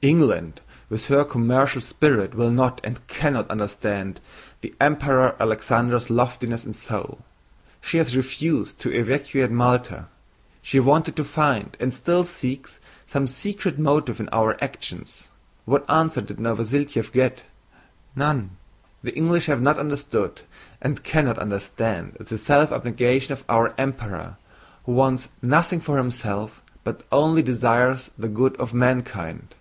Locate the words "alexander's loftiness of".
5.40-6.76